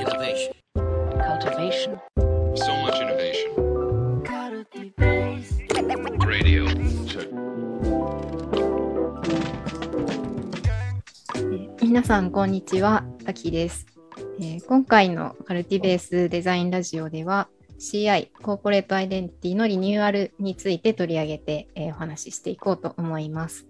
[0.00, 0.54] Innovation.
[1.28, 2.00] cultivation,
[2.54, 3.50] So much innovation.
[6.26, 6.64] Radio.
[7.04, 7.28] Check.
[11.82, 13.04] 皆さん、こんにちは。
[13.26, 13.84] タキです、
[14.40, 23.66] えー今回のカルティベースデザインラジオでは CI、コーポレートアイデンティティのリニューアルについて取り上げて、えーお話ししていこうと思います。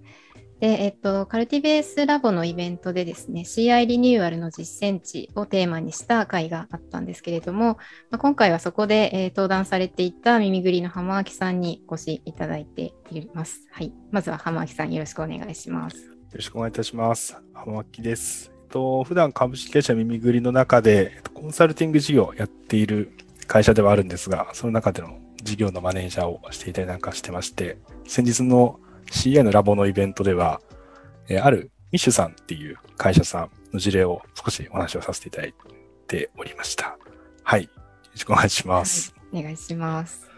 [0.60, 7.78] で、えっと、カルティベースラボのイベントでですね、CI リニューアルの実践地をテーマにした会があったんですけれども、
[8.10, 13.66] まあ、今回はそこで、えー登壇されていた耳ぐりの浜脇さんにお越しいただいています。
[13.70, 13.92] はい。
[14.10, 15.96] まずは浜脇さんよろしくお願いします。
[15.96, 17.38] よろしくお願いいたします。
[17.54, 18.52] 浜脇です。
[18.54, 23.12] えっと、普段株式会社耳ぐりの中で、えっとコンサルティング事業をやっている
[23.46, 28.78] 会社ではあるんですが、その中での事業のマネージャーをしていたりなんかしてまして、先日の
[29.10, 30.60] CI のラボのイベントでは、
[31.28, 35.54] えーあるミッシュさんっていう会社さんの事例を少しお話をさせていただい
[36.06, 36.96] ておりました。
[37.42, 37.64] はい。
[37.64, 37.68] よ
[38.12, 39.12] ろしくお願いします。
[39.32, 40.30] お願いします。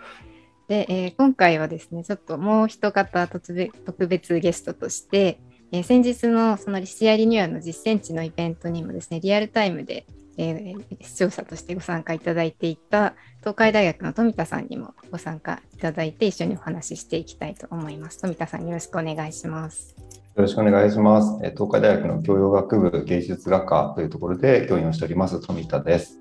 [0.66, 5.40] で、えー今回はですね、ちょっともう一方特別特別ゲストとして、
[5.72, 10.06] えー先日のその CI リニューアルの実践地のイベントにもですね、リアルタイムで、
[10.38, 18.20] えー視聴者としてご参加いただいていた東海大学の富田さんにもご参加いただいて一緒にお話ししていきたいと思います。
[18.20, 19.96] 富田さんよろしくお願いします。
[20.34, 21.38] よろしくお願いします。
[21.44, 26.18] えー東海大学の教養学部芸術学科というところで教員をしております富田です。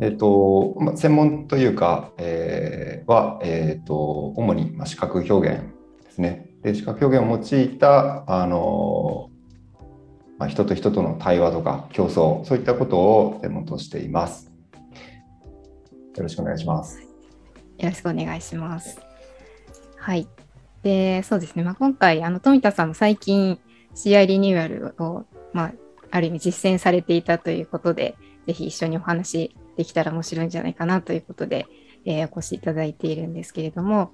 [0.00, 5.62] えっ、と、まあ専門というか、えーは、えっ、と、主にまあ視覚表現
[6.04, 6.50] ですね。
[6.62, 9.29] で、視覚表現を用いた、あの
[10.40, 14.50] まあ、人と人との対話とか競争、そういったことを専門としています。
[16.16, 16.98] よろしくお願いします。
[16.98, 18.98] よろしくお願いします。
[19.98, 20.26] はい。
[20.82, 21.62] で、そうですね。
[21.62, 23.60] まあ、今回、あの、富田さんも最近
[23.94, 25.72] CI リニューアルを、まあ、
[26.10, 31.66] ある意味実践されていたということで、ぜひ一緒にお話できたら面白いんじゃないかなということで、
[32.06, 34.12] えーお越しいただいているんですけれども、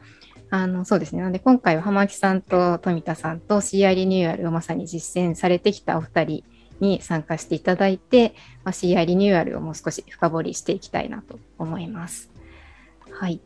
[0.51, 1.21] あの、そうですね。
[1.21, 6.45] なので、今回は浜木さんと富田さんと CI リニューアルをまさに実践されてきたお二人
[6.81, 8.35] に参加していただいて、
[8.65, 12.31] まあ、CI リニューアルをもう少し深掘りしていきたいなと思います。
[13.11, 13.41] はい。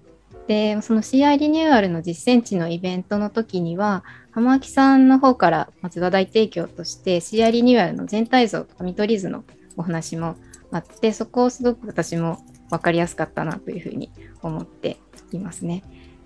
[0.47, 9.45] で、その CI リニューアルの実践地のイベントの時には、浜脇さんの方からまず話題提供として CI リニューアルの全体像とか見取り図の
[9.77, 10.37] お話も
[10.71, 12.39] あって、そこをすごく私も
[12.71, 14.11] 分かりやすかったなというふうに
[14.43, 14.99] 思って
[15.33, 15.83] いますね。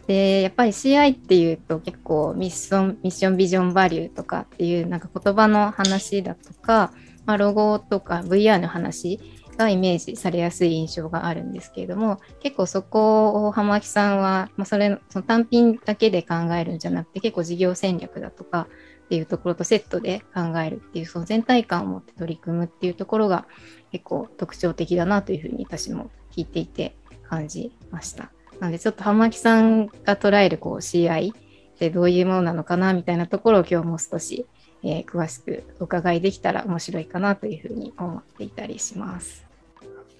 [0.06, 6.92] で、やっぱり CI っていうと結構ミッション、ミッションビジョンバリューとかっていうなんか言葉の話だとか、
[7.26, 9.20] まあ、ロゴとか VR の話
[9.56, 18.68] がイメージされやすい印象があるんですけれども結構そこを浜脇さんは、まあ、それその単品だけで考えるんじゃなくて結構事業戦略だとか
[19.04, 23.46] っていうところとセットで考えるっていうその全体感を持って取り組むっていうところが
[23.92, 26.96] 結構特徴的だなというふうに私も聞いていて
[27.28, 28.33] 感じました。
[28.60, 34.46] なのでちょっと浜脇さんが捉えるこう CI ってどういうものなのかなみたいなところを今日もう少し、
[34.82, 39.44] えー詳しくお伺いできたら面白いかなというふうに思っていたりします。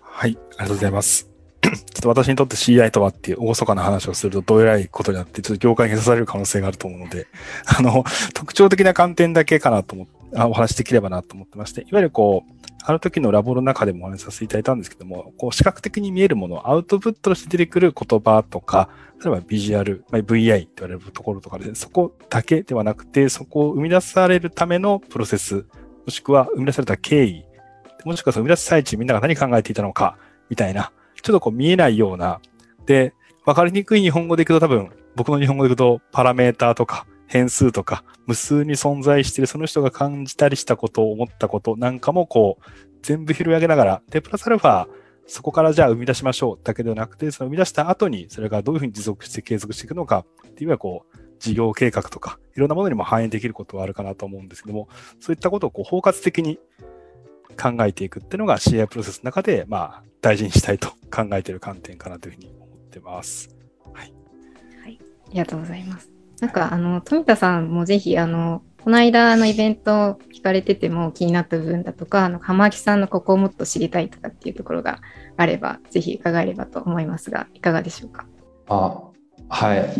[0.01, 1.35] はい、ありがとうございます。
[1.63, 7.27] ちょっと私にとって CI とはっていう厳かな話をするとどうえらいことになって、ちょっと業界に刺される可能性があると思うので、
[7.67, 18.91] あの、特徴的な観点だけかなと思って、お話しできればなと思ってまして、いわゆるこう、あの時のラボの中でもお話しさせていただいたんですけども、こう視覚的に見えるもの、アウトプットとして出てくる言葉とか、
[19.25, 25.65] 例えばビジュアル、まあ、VI って言われるところとかで、そこだけではなくて、そこを生み出されるためのプロセス、
[26.05, 27.47] もしくは生み出された経緯、
[28.05, 30.19] もしくはその生み出す最中みんなが何考えていたのか、
[30.51, 32.43] みたいな、ちょっとこう見えないような、
[32.85, 33.15] で、
[33.47, 42.71] わかりにくい日本語でいくと多分、僕の日本語でいくとパラメーターとか変数とか無数に存在しているその人が感じたりしたこと、思ったことなんかもこう、
[43.03, 44.87] 全部拾い上げながら、で、プラスアルファ、
[45.27, 54.89] そこからじゃあ生み出しましょうだけではなくて、その生み出した後にそれがどういうふうに持続して継続していくのかっていうのはこう、事業計画とか、いろんなものにも反映できることはあるかなと思うんですけども、
[55.21, 56.59] そういったことをこう包括的に
[57.61, 63.55] 考えていくっていうのが CI プロセスの中で、まあ、大事にしたいと考えている観点かなというふうに思ってます。
[63.93, 64.13] はい、
[64.87, 66.14] ありがとうございます。
[66.41, 75.01] なんか、あの、富田さんもぜひ、あの、この間のイベント聞かれてても気になった部分だとか、あの、浜木さんのここをもっと知りたいとかっていうところが
[75.39, 78.27] あれば、ぜひ伺えればと思いますが、いかがでしょうか？
[78.69, 79.01] あ
[79.49, 79.91] はい。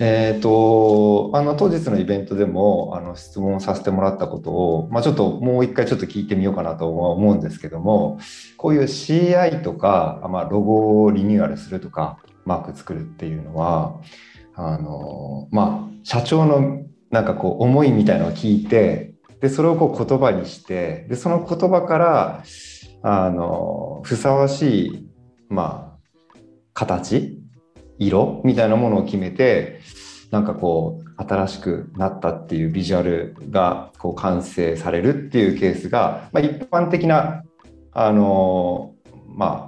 [0.00, 8.20] えっ、と、あの、当日のイベントでも、あの、質問させてもらったことを、まあ、ちょっともう一回ちょっと聞いてみようかなとは思うんですけども、
[8.56, 14.00] こういう CI とか、まあ、ロゴをリニューアルするとか、マーク作るっていうのは、
[14.58, 22.42] あの、まあ、社長のなんかこう、思いみたいのを聞いて、で、それをこう言葉にして、で、その言葉から、
[23.02, 25.08] あの、ふさわしい、
[25.48, 25.96] ま
[26.34, 26.38] あ、
[26.74, 27.38] 形、
[27.98, 29.80] 色みたいなものを決めて、
[30.32, 37.44] なんかこう、新しくなったっていうビジュアルがこう完成されるっていうケースが、まあ、一般的な、
[37.92, 38.94] あの、
[39.26, 39.67] ま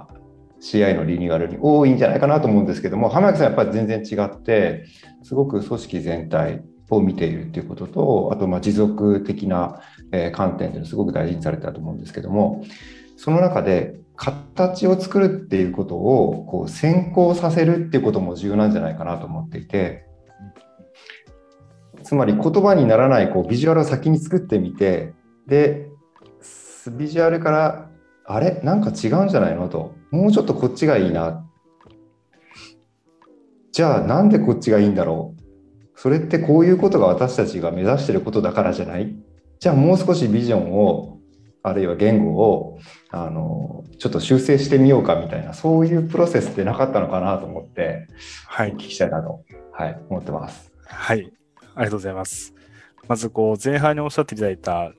[0.61, 4.85] CI のリニューアルに多いんじゃないかなと思うんですけども、浜崎さんやっぱり全然違って、
[5.23, 9.81] すごく組織全体を見ているっていうことと、あとま持続的な
[10.33, 12.63] 観点というのすごく大事にされてたと思うんですけども、
[13.17, 20.05] その中で形を作るっていうことをこう先行させるっていうことも重要なんじゃないかなと思っていて、
[22.03, 25.13] つまり言葉にならないこうビジュアルを先に作ってみて、
[25.47, 25.87] で、
[26.97, 27.89] ビジュアルから
[28.25, 28.61] あれ？
[28.63, 29.69] なんか違うんじゃないの？
[29.69, 29.95] と。
[30.11, 31.45] もうちょっとこっちがいいな。
[33.71, 35.41] じゃあなんでこっちがいいんだろう？
[35.95, 39.15] それってこういうことが私たちが目指してることだからじゃない？
[39.59, 41.19] じゃあもう少しビジョンを
[41.63, 42.79] あるいは言語を
[43.11, 48.07] あのちょっと修正してみようかみたいなそういうプロセスってなかったのかなと思って、
[48.47, 50.71] はい、お聞きしたいなと、はい、思ってます。
[50.87, 51.31] はい、
[51.75, 52.55] ありがとうございます。
[53.07, 54.91] まずこう前半におっしゃっていただいた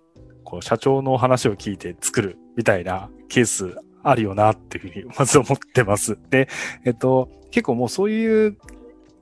[0.45, 6.19] こう社長の話を聞いて作るみたいなケースあるよなっていうふうにまず思ってます。
[6.31, 6.49] で、
[6.84, 8.56] えっと、結構もうそういう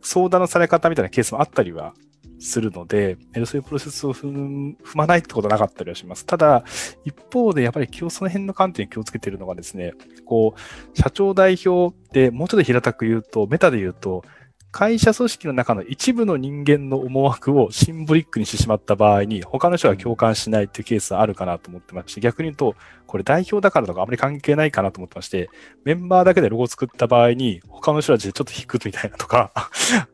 [0.03, 1.95] 相談のされ方みたいなケースもあったりは
[2.39, 6.25] するので、そういうプロセスを踏まないってことはなかったりはします。
[6.25, 6.65] ただ、
[7.05, 9.93] 一方でやっぱり今日その辺の観点に気をつけているのがですね、
[10.25, 14.25] こう、社長代表ってもうちょっと平たく言うと、メタで言うと、
[14.73, 22.77] 会社組織の中の一部の人間の思惑をシンボリックにしてしまった場合に、他の人が共感しないっていうケースはあるかなと思ってまして、逆に言うと、
[23.07, 25.51] これ代表だからとかあまり関係ないかなと思ってまして、
[25.85, 29.53] メンバーだけでロゴ作った場合に、他の人たちでちょっと引くみたいなとか、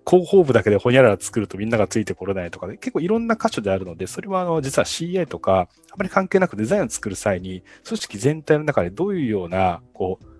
[0.09, 10.36] 広報部だけでほにゃらら作るとみんながついてこれないとかで、結構いろんな箇所であるので、それはあの、実は CA とか、あまり関係なくデザインを作る際に、組織全体の中でどういうような、こう、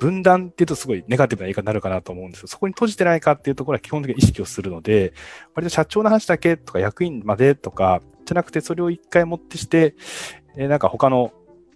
[0.00, 5.12] 分断っていうとすごいネガティブな言い方になるかなと思うんですけど、そこに閉じてないかっていうところは基本的に意識をするので、
[5.54, 9.94] 割と社長の話だけとか役員までとか、じゃなくてそれを一回持ってして、
[10.56, 11.32] えー、なんか他の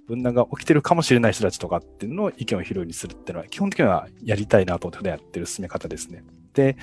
[0.09, 6.25] 分断が起きてるかもしれない人たちとかっていうのを意見を拾うようにするっていうのは基本的にはやりたいなと思ってやってる進め方ですね。
[6.55, 6.77] で、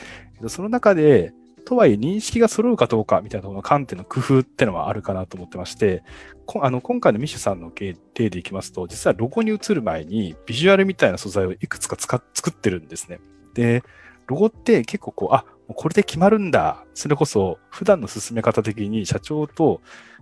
[0.47, 1.33] その中で、
[1.65, 6.03] とはいえ認識が揃うかどうかみたいなところの観点の工夫ってのはあるかなと思ってまして、
[6.61, 7.95] あの今回のミッシュさんの例
[8.29, 13.19] でいきますと、実はロゴに移る前にビジュアルみたいな素材をいくつか使作ってるんですね。
[13.53, 13.83] で、
[14.27, 16.85] ロゴって結構こう、あ、これで決まるんだ。
[16.93, 19.81] それこそ普段の進め方的に社長と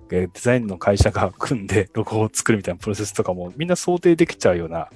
[0.10, 4.90] デザインの会社が組んでロゴを作るみたいなプロセスとかもみんな想定できちゃうような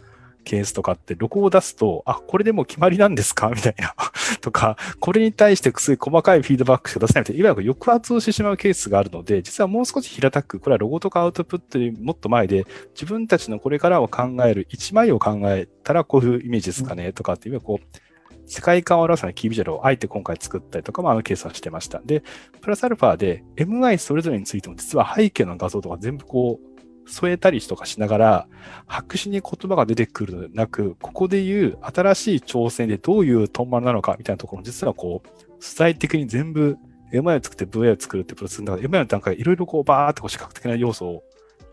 [0.43, 3.49] ケースとかって、ロゴを出すと、あ、これでもう決まりなんですか？
[3.55, 3.95] みたいな。
[4.41, 17.97] とか、これに対してすごい細かいフィードバックしか出せないみたいな、いわゆる抑圧をしてしまうケースがあるので、実はもう少し平たく、これはロゴとかアウトプットよりもっと前で、自分たちのこれからを考える一枚を考えたらこういうイメージですかね、とかっていう、こう、
[18.45, 22.01] 世界観を表すようなキービジュアルをあえて今回作ったりとかもあのケースはしてました。
[22.03, 22.23] で、
[22.61, 26.72] プラスアルファで MI それぞれについても実は背景の画像とか全部こう
[27.05, 28.47] 添えたりとかしながら、
[28.87, 36.77] 白紙に言葉が出てくるのではなく、ここで言う新しい挑戦でどういうトンマルなのかみたいなところも実はこう、素材的に全部
[37.11, 41.23] MI を作って VI を作るってプロセスの中で、MI の段階でいろいろこうバーってこう視覚的な要素を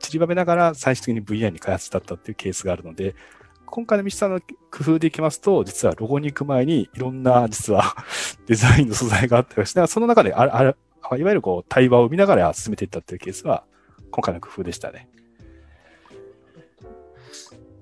[0.00, 3.14] 散りばめながら最終的に VI に開発だったっていうケースがあるので、
[3.66, 4.46] 今回のミシさんの工
[4.80, 7.94] 夫でいきますと、実はロゴに行く前にいろんな実は
[8.46, 13.64] デザインの素材があったりして、その中でああいわゆるこう対話を見ながら進めていったっていうケースは
[14.10, 15.08] 今回の工夫でしたね。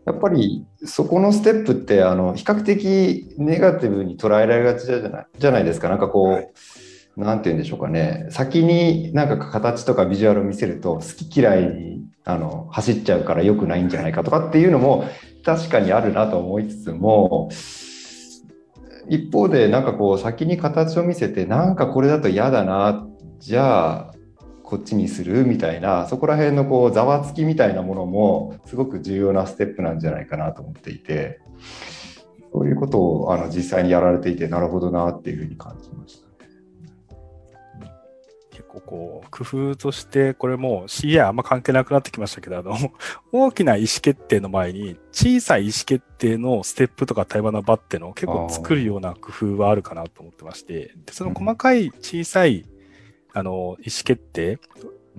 [0.08, 5.90] やっぱりそこのステップってあの比較的ネガティブに捉えられがちじゃないじゃないですか。
[5.90, 6.50] なんかこう、はい、
[7.18, 8.26] なんて言うんでしょうかね。
[8.30, 15.04] 先になんか形とかビジュアルを見せると好き嫌いにあの走っちゃうから良くないんじゃないかとかっていうのも
[15.44, 17.50] 確かにあるなと思いつつも、
[19.10, 23.06] 一方でなんかこう先に形を見せてなんかこれだと嫌だな、
[23.40, 24.14] じゃあ
[24.68, 31.40] こっちにするみたいなそこら辺のこうざわつきみたいなものもすごく重要なステップなんじゃないかなと思っていて
[32.52, 36.28] そういうことをあの実際にやられていてなるほどなっていうふうに感じました。
[38.50, 42.76] 結構こう、工夫として、これも CI あんま関係なくなってきましたけど、あの、
[43.30, 52.66] 大きな意思決定の前に、小さい意思決定のステップとか対話の場ってのを結構作るような工夫はあるかなと思ってまして、でその細かい小さい
[53.32, 54.58] あの、意思決定、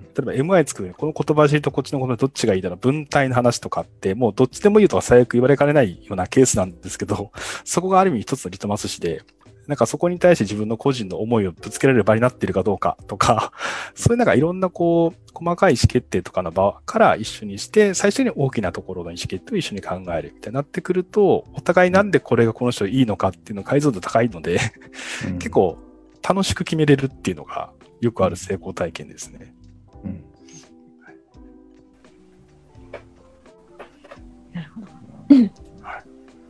[0.00, 7.32] 例えば MI 作るこの言葉尻とこっちの言葉どっちがいいだろう、分体の話とかって、もうどっちでもいいとか最悪言われかねないようなケースなんですけど、
[7.64, 9.22] そこがある意味一つのリトマス紙で、
[9.66, 13.52] なんかそこに対して自分の個人の思いをぶつけられる場になっているかどうかとか、
[13.94, 24.58] そういうなんかいろんなこう、細かい意思決定とかの場から一緒にして、最終に大きなところの意思決定を一緒に考えるみたいになってくると、お互いなんでこれがこの人いいのかっていうの解像度高いので
[25.38, 25.78] 結構
[26.28, 27.70] 楽しく決めれるっていうのが
[28.00, 29.54] よくある成功体験ですね。
[30.04, 30.24] うん
[34.52, 34.86] なるほど。
[35.36, 35.50] い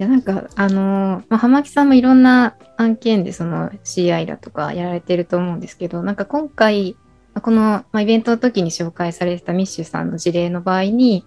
[0.03, 6.97] やなんかあのー、まあ、浜木さんもいろんな案件でその CI だとかやられてると思うんですけどなんか今回
[7.43, 11.27] この、まあ、イベントの時に紹介されてたミッシュさんの事例の場合に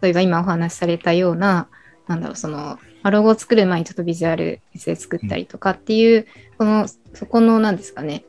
[0.00, 1.68] 例えば今お話しされたような
[2.06, 2.78] なんだろうその
[3.10, 6.26] ロゴを作る前にちょっとビジュアルで作ったりとかっていう、
[6.56, 8.24] このそこの何ですかね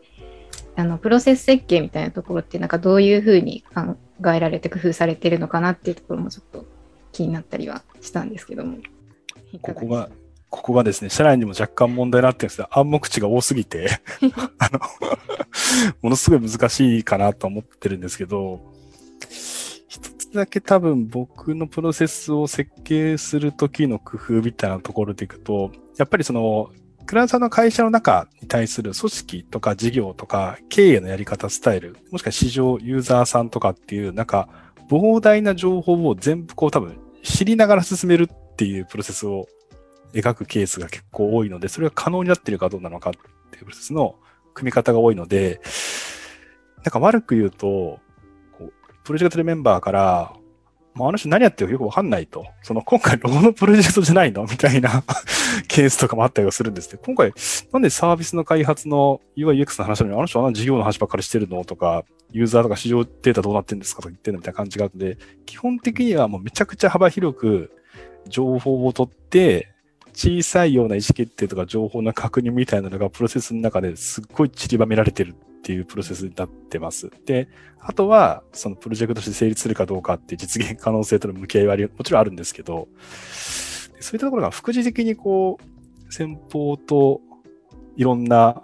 [0.75, 3.95] あのプロセス設計みたいなところってなんかどういうふうに考
[4.31, 6.65] えられて工夫されてるのかなっていうところもちょっと
[7.11, 8.77] 気になったりはしたんですけども。
[9.61, 10.09] ここが、
[10.49, 13.87] ここがですね、社内にも若干問題になってるんですが、暗黙知が多すぎて
[14.57, 14.79] あの
[16.01, 18.59] ものすごい難しいかなと思ってるんですけど、
[19.87, 26.71] 一つだけ多分僕のプロセスを設計するときの工夫みたいなところでいくと、やっぱりその
[27.05, 34.47] クラウドさんの会社の中に対する組織とか事業とか経営のやり方、スタイル、もしくは市場、ユーザーさんとかっていう、なんか
[34.89, 39.47] 膨大な情報を全部こう多分知りながら進めるっていうプロセスを
[40.13, 43.13] 描くケースが結構多いので、それが可能になっているかどうなのかっ
[43.51, 44.15] ていうプロセスの
[44.53, 45.61] 組み方が多いので、
[46.83, 47.99] なんか悪く言うと、こ
[48.61, 50.33] うプロジェクトでメンバーから、
[50.95, 52.45] もうあの人何やってるかよくわかんないと。
[52.61, 54.43] その今回ロゴのプロジェクトじゃないの？
[54.43, 55.03] みたいな
[55.67, 57.33] ケースとかもあったりはするんですけど、今回
[57.71, 60.13] なんでサービスの開発の UI、UX の話なの？
[60.13, 61.65] にあの人はあの事業の話ばっかりしてるの？
[61.65, 64.01] とか、ユーザーとか市場データどうなってるんですか？
[64.01, 67.71] とか言ってるみたいな感じがあるので、基本的にはもうめちゃくちゃ幅広く
[68.27, 69.69] 情報を取って、
[70.15, 75.33] 小さいような意思決定とか情報の確認みたいなのがプロセスの中ですっごい散りばめられてる。
[75.63, 77.09] っていうプロセスになってます。
[77.25, 77.47] で、
[77.79, 82.89] あとは、そのプロジェクトとして成立するかどうかって実現可能性との向き合いはもちろんあるんですけど、
[84.01, 87.21] そういったところが副次的にこう、先方と
[87.95, 88.61] いろんな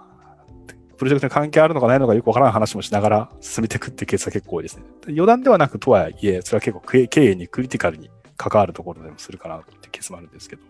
[0.97, 4.83] プロジェクトに関係あるのかないのかよくわからない話もしながら進めていくっていうケースが結構多いですね。
[5.07, 10.63] 余談ではなくとはいえ、それは結構経営にクリティカルに関わるところでもするかなっていうケースもあるんですけど。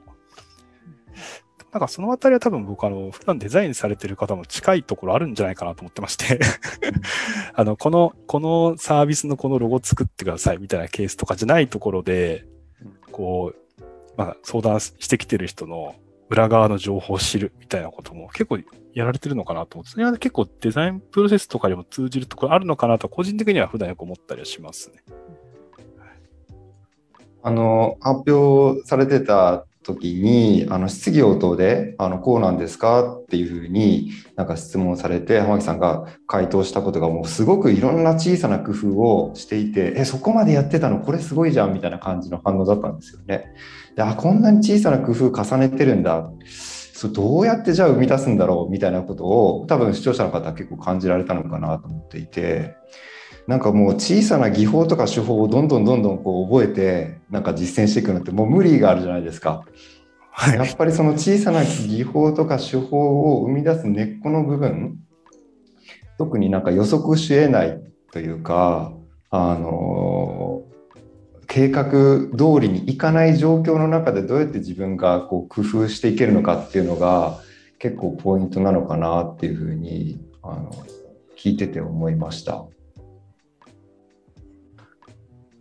[1.71, 6.39] なんかそのあたりは多分僕あの、普段デザインされてる方も近いところあるんじゃないかなと思ってまして
[7.53, 12.45] あの、この、このサービスのこのロゴ作ってくださいみたいなケースとかじゃないところで、
[13.11, 13.81] こう、
[14.17, 15.95] まあ相談してきてる人の
[16.29, 18.59] 裏側の情報を知るみたいなことも結構
[18.93, 25.03] やられてるのかなと思って、それは結構デザインプロセスとかにも通じるところあるのかなと個人的には普段よく思ったりはしますね。
[27.41, 40.99] あの、発表されてた時に、あの質疑応答で、あの、こうなんですかっていうふうになんか質問されて、浜木さんが回答したことがもうすごくいろんな小さな工夫をしていて、え、そこまでやってたの？
[40.99, 43.45] これすごいじゃんみたいな感じの反応だったんですよね。
[43.95, 46.29] で、あ、こんなに小さな工夫重ねてるんだ。
[46.93, 48.71] そどうやってじゃあ生み出すんだろう？
[48.71, 52.75] みたいなことを多分視聴者の方は結構感じられたのかなと思っていて、
[53.49, 59.65] なんかもう小さな技法とか手法をどんどんどんどんこう覚えてなんか実践していくのってもう無理があるじゃないですか。
[60.29, 64.99] はい、やっぱりその小さな技法とか手法を生み出す根っこの部分
[66.19, 68.93] 特になんか予測し得ないというか
[69.31, 70.61] あの
[71.47, 77.39] 計画通りにいかない状況の中でどうやって自分がこう工夫していけるのかっていうのが
[77.79, 80.71] 結構ポイントなのかなっていうふうにあの
[81.35, 82.67] 聞いてて思いました。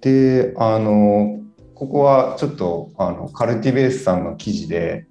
[0.01, 1.39] で、あの、
[1.79, 5.07] ここはちょっとあのカルティベースさんの記事で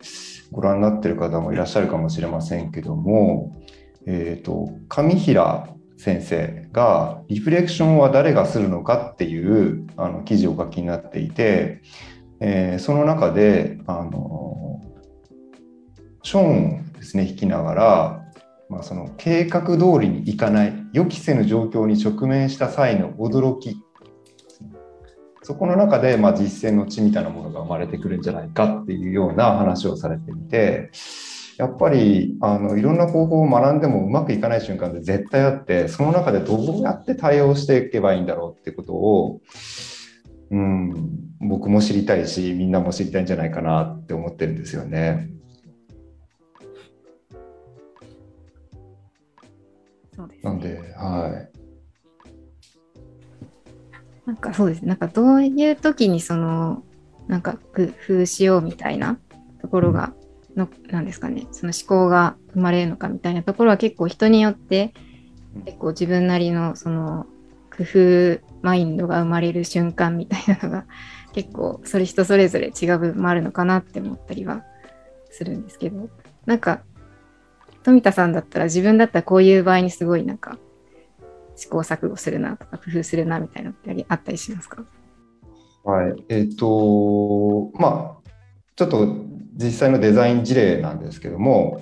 [0.52, 3.56] ご覧になってる方もいらっしゃるかもしれませんけども、
[4.06, 11.80] えーと、上平先生が「リフレクションは誰がするのか?」っていうあの記事をお書きになっていて、
[12.42, 14.82] えー、その中であの
[16.22, 18.24] ショーンをですね弾きながら、
[18.68, 23.78] まあ、その計画通りにいかない予期せぬ状況に直面した際の驚き
[25.48, 30.92] そこの中で、まあ、実践の地みたいなものが生まれてくるんじゃないかっていうような話をされていて、
[31.58, 39.40] やっぱりあのいろんな方法を学んでもうまくいかない瞬間で絶対あって、その中でどうやって対応していけばいいんだろうってことを、
[40.52, 40.94] うん、
[41.40, 45.30] 僕も知りたいし、みんなも知りたいんじゃないかなって思ってるんですよね。
[50.14, 51.57] そうです、ね、なんで、はい。
[54.28, 54.90] なんかそうですね。
[54.90, 56.84] なんかどういう時にその、
[57.28, 59.18] なんか工夫しようみたいな
[59.62, 60.14] ところが
[60.56, 64.94] の、なんですかね、その思考が生まれるのかみたいなところは結構人によって、
[65.66, 67.26] 結構自分なりのその
[67.76, 70.86] 工夫マインドが生まれる瞬間みたいなのが
[71.34, 74.64] 結構それ人それぞれ違う部分もあるのかなって思ったりは
[75.30, 76.10] するんですけど
[76.46, 76.82] なんか
[77.84, 80.58] 富田さんだったら自分だったらこういう場合にすごいなんか
[81.58, 84.86] 試行錯誤するなとか工夫するなみたいなのってあったりしますか？
[85.84, 86.16] はい。
[86.30, 88.30] えっ、と、まあ、
[88.76, 91.82] ちょっと実際のデザイン事例なんですけども、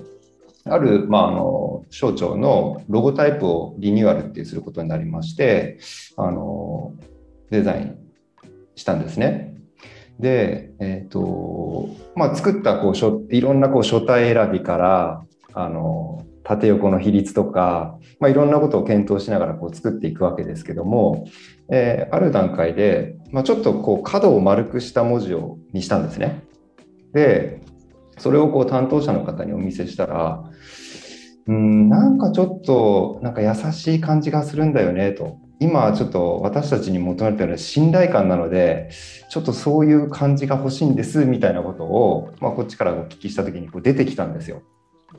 [0.63, 5.79] ある、まあ、あの、省庁のロゴタイプをリニューアルってすることになりまして、
[6.17, 6.94] あの、
[7.51, 7.98] デザイン
[8.75, 9.58] したんですね。
[10.20, 21.28] で、えっ、と、まあ、作った、こう、書いろんな、こう、書体選びから、あの、縦横の比率とか、まあ、いろんなことを検討しながらこう作っていくわけですけども、
[21.70, 26.44] えーある段階で、まあ、ちょっとこう角を丸くした文字をにしたんですね。
[27.14, 27.62] で、
[28.18, 30.44] それをこう担当者の方にお見せしたら、
[31.48, 35.38] うん、なんかちょっとなんか優しい感じがするんだよねと。
[35.60, 38.90] 今ちょっと私たちに求めてるのは信頼感なので、
[39.30, 44.64] ちょっとそういう感じが欲しいんですみたいなことを、まあ、こっちからお聞きした時にこう出てきたんですよ。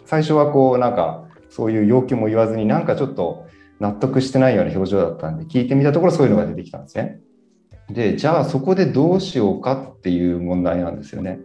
[0.04, 3.46] 最初はこうなんかそういう要求も言わずになんかちょっと
[3.80, 7.20] 納得してないような表情だったんで聞いてみたところそういうのが出てきたんですね。
[7.88, 11.40] で、じゃあそこでどうしようかっていう問題なんですよね。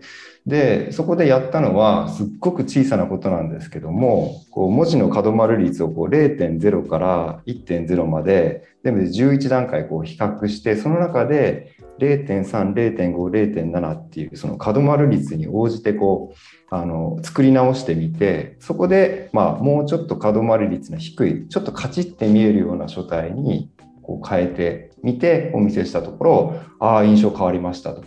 [0.48, 23.70] で、そこでやったのはすっごく小さなことなんですけども、こう文字の角丸率をこう0.0から1.0まで全部で11段階こう比較して、その中で0.3、0.5、0.7っていうその角丸率に応じてこうあの作り直してみて、そこでまあもうちょっと角丸率の低い、ちょっとカチッて見えるような書体に
[24.01, 28.03] こう変えてみてお見せしたところ、ああ、印象変わりましたと。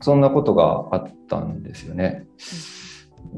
[0.00, 2.26] そんなことがあったんですよね。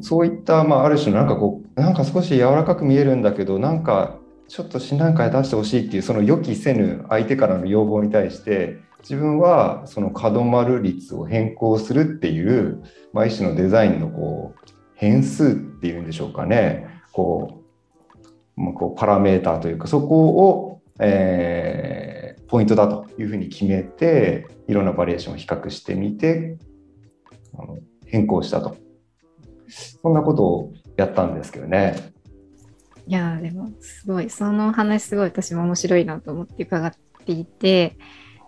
[0.01, 4.19] そういった、まあ、ある種のなんかこう、なんか少し柔らかく見えるんだけど、なんか
[4.55, 12.81] ちょっと診断会出してほしいっていう、その予期せぬ相手からの要望に対して、自分はその角丸率を変更するっていう、
[13.13, 17.65] まあ、一種のデザインのこう変数っていうんでしょうかね、こ
[18.57, 22.15] う、まあ、こうパラメーターというか、そこを、えー
[22.47, 26.57] ポイントだというふうに決めて、いろんなバリエーションを比較してみて、
[28.07, 28.77] 変更したと。
[29.67, 32.14] そんなことをやったんですけどね。
[33.07, 34.31] いやーでもすごい。
[34.31, 36.93] その話すごい私も面白いなと思って伺っ
[37.25, 37.97] ていて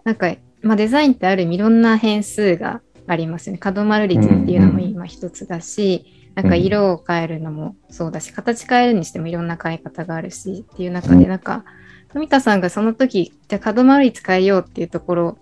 [0.05, 3.59] なんか、まあ、デザインってある意味いろんな変数がありますよね。
[3.59, 11.65] 角丸率っていうのも今一つだし、なんか色を変えるのもそうだし形変えるにしてもいろんな変え方があるしっていう中でなんか
[12.13, 15.39] 富田さんがその時じゃあ角丸率変えようっていうところ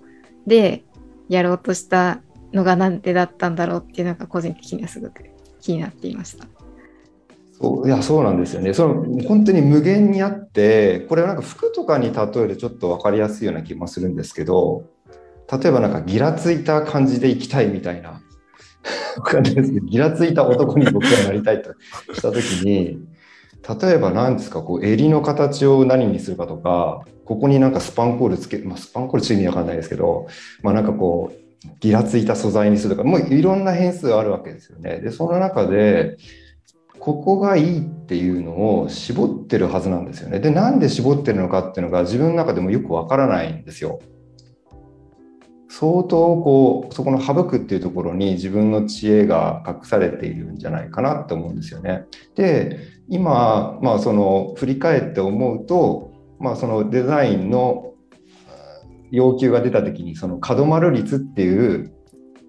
[0.46, 0.84] で
[1.28, 2.20] やろうとした
[2.52, 5.24] のがなんでだったんだろうっていうのが個人的にはすごく
[5.60, 6.46] 気になっていました。
[7.86, 8.74] いやそうなんですよね。
[8.74, 14.84] その本当に無限にあって、これはなんか服とかに例えるちょっと分かりやすいような気もするんですけど、
[15.50, 18.22] 例えばなんかギラついた感じでいきたいみたいな、
[19.86, 21.74] ギラついた男に僕はなりたいと
[22.14, 22.98] したときに、
[23.82, 30.26] 例えば何ですか、こう襟の形を何にするかとか、ここになんかスパンコールつけ、まあ、スパンコールつい意味わかんないですけど、
[30.62, 31.44] まあなんかこう、
[31.80, 35.00] ギラついた素材にするとか、もういろんな変数があるわけですよね。
[35.00, 36.16] で、その中で、
[37.04, 40.40] ここがいいっていうのを絞ってるはずなんですよね。
[40.40, 44.00] で、なんで絞ってるのかっていうのが自分の中でもよくわからないんですよ。
[45.68, 52.06] 相当こう、そこの省くっていうところに自分の知恵が隠されているんじゃないかなって思うんですよね。
[52.36, 52.78] で、
[53.10, 57.92] 今、まあその振り返って思うと、まあそのデザインの
[59.10, 61.93] 要求が出た時にその角丸率っていう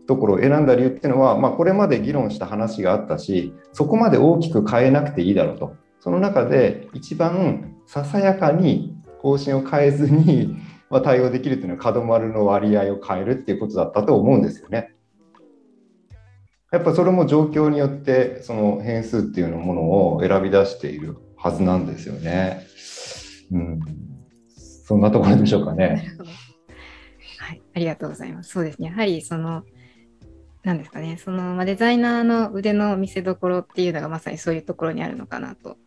[0.08, 10.56] ところを選んだ理由っていうのは、まあ、これまで議論した話があったしそこまで大きく変えなくていいだろうとその中で一番ささやかに方針を変えずに、
[10.92, 14.92] まあ、対応できるっていうのは角丸の割合を変えるっていうことだったと思うんですよね。
[16.72, 22.62] やっぱそれも状況によってその変数っていうものを選び出しているはずなんですよね。
[23.52, 23.80] うん、
[24.86, 26.04] そんなところでしょうかね。
[27.40, 28.52] はい、ありがとうございます。
[28.52, 28.90] そうですね。
[28.90, 29.64] やはりその、
[30.66, 35.78] なんですかね、その、まあ、デザイナーの腕の見せ所っていうのがまさにそういうところにあるのかなと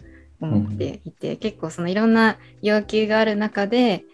[0.41, 4.05] 思っていて、結構そのいろんな要求がある中で、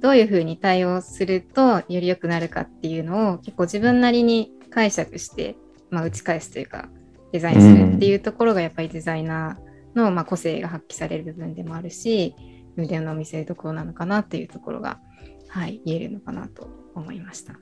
[0.00, 5.56] どういうふうに対応するとより良くなるかっていうのを結構自分なりに解釈して、
[5.90, 6.88] まあ、打ち返すというか、
[7.32, 12.36] デザインするっていうところがやっぱりデザイナーのまあ個性が発揮される部分でもあるし、
[12.76, 15.00] 腕の見せ所なのかなっていうところが、
[15.48, 17.58] はい、言えるのかなと思いました。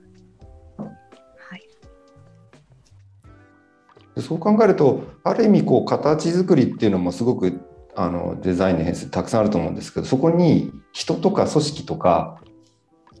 [4.15, 4.25] はい。
[4.25, 7.61] そう考えると、ある意味こう形作りっていうのもすごく
[7.95, 12.41] あのデザインの変数たくさんあると思うんですけど、そこに人とか組織とか、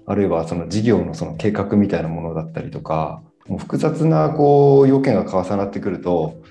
[0.05, 6.41] あるいはその事業のその計画みたいなものだったりとか、もう複雑なこう要件が重なってくると、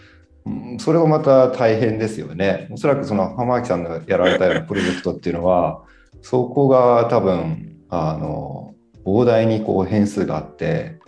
[0.47, 2.69] うんそれはまた大変ですよね。
[2.73, 5.83] おそらくその浜脇さんがやられたようなプロジェクトっていうのは、
[6.23, 8.75] そこが多分あの
[9.05, 11.00] 膨大にこう変数があって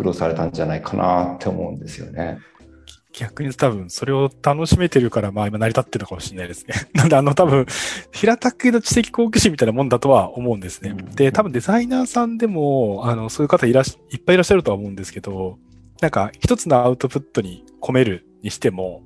[0.00, 2.38] 苦労されたんじゃないかなって思うんですよね。
[3.12, 6.74] 逆に多分それを楽しめてるから、まあ今成り立ってるのかもしれないですね。
[6.94, 7.66] なんであの多分、
[8.10, 10.90] 平たくの知的好奇心みたいなもんだとは思うんですね。
[10.90, 15.58] うんで、多分デザイナーさんでも、あの、そういう方いらっしいっぱいいらっしゃるとは思うんですけど、
[16.00, 19.02] なんか一つのアウトプットに込めるにしても、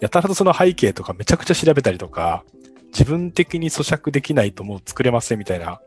[0.00, 2.44] やたらとその背景とかめちゃくちゃ調べたりとか、
[2.92, 5.82] 自分的に咀嚼できないともう作れませんみたいな、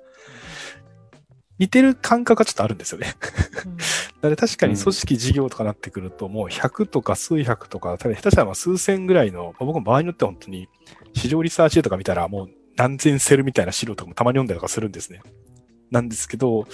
[1.60, 3.16] 似てる感覚がちょっとあるんですよね。
[4.24, 10.70] なので確かに組織事業とかなってくると、もう100とか数百とか、多分下手したらまあ数千ぐらいの、まあ僕も場合によっては本当に
[11.14, 15.22] 市場リサーチとか見たらもう何千セルみたいな資料とかもたまに読んだりとかするんですね。
[15.92, 16.66] なんですけど、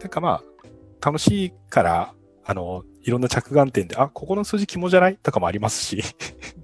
[0.00, 2.14] なんかまあ、楽しいから、
[2.46, 5.16] あの、いろんな着眼点で、あ、ここの数字肝じゃない？
[5.22, 6.02] とかもありますし。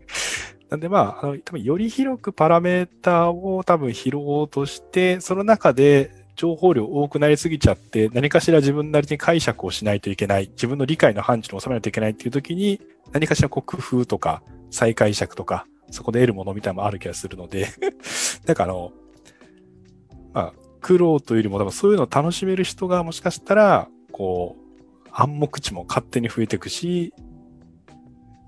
[0.71, 12.81] なんでまあ、あの、多分より広くパラメーターを多分拾おうとして、その中で情報量多くなりすぎちゃって、何かしら自分なりに解釈をしないといけない、自分の理解の範疇に収めないといけないっていう時に、
[13.13, 17.69] 何かしらこう工夫とか再解釈とか、そこで得るものみたいなのもある気がするので、
[18.47, 18.93] なんかあの、
[20.35, 27.15] まあ、苦労というよりも多分そういうのを楽しめる人がもしかしたら、こう、暗黙知も勝手に増えていくし、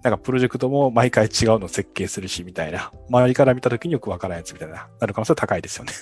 [0.03, 2.93] なんかプロジェクトも毎回違うのを設計するし、みたいな。
[3.09, 5.93] 周りから見た時によくわからないやつみたいな、なる可能性は高いですよね。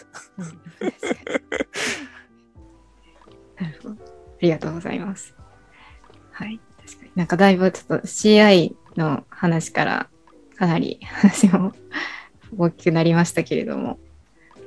[3.60, 3.94] うんなるほど。
[3.94, 3.96] あ
[4.40, 5.34] りがとうございます。
[6.30, 6.60] はい。
[6.84, 10.08] 確かになんかだいぶちょっと CI の話から
[10.56, 11.72] かなり 話も
[12.56, 13.98] 大きくなりましたけれども、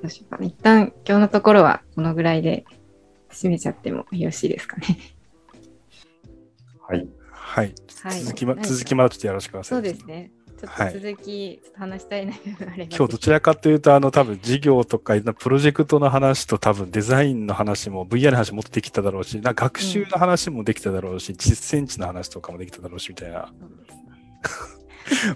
[0.01, 0.45] どうしようかな。
[0.45, 2.65] 一旦今日のところはこのぐらいで
[3.31, 4.97] 締めちゃってもよろしいですかね。
[6.87, 7.07] はい。
[7.31, 7.73] はい。
[8.03, 9.75] はい続きま、続きまでちょっとよろしくお願いします。
[9.75, 10.31] そうですね。
[10.59, 12.95] ちょっはいと続き、ちょっと話したい内容があれば。
[12.97, 23.53] 今日どちらかというと、あの、多分事業とか、プロジェクトの話と多分デザインの話も VR の話もできただろうし、な学習の話もできただろうし、実践値の話とかもできただろうし、みたいな。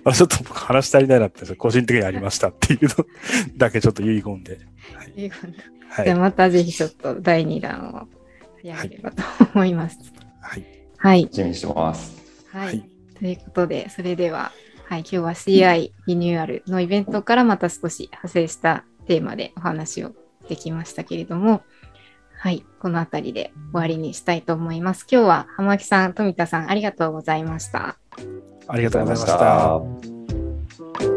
[0.03, 2.89] ま あちょっと僕話し足りないなって、個人的にありましたっていうの
[3.55, 4.59] だけちょっと遺言で。
[5.15, 5.53] いいかな
[5.89, 6.05] はい。
[6.05, 8.07] じゃあまたぜひちょっと第2弾を
[8.61, 9.23] やれればと
[9.55, 9.97] 思います。
[10.41, 10.65] はい。
[10.97, 11.21] はい。
[11.31, 12.13] 準備してます。
[12.51, 12.67] はい。
[12.67, 14.51] はいということで、それでは、
[14.85, 20.11] はい、今日は CI リニューアルのイベントからまた少し派生したテーマでお話を
[20.47, 21.63] できましたけれども、
[22.37, 25.05] はい、この辺りで終わりにしたいと思います。
[25.09, 27.97] 今日は浜木さん、富田さん、ありがとうございました。
[28.67, 31.07] ありがとうございましありがとうございまたし。
[31.07, 31.12] た。